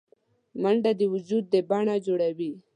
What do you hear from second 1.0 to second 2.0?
وجود د بڼه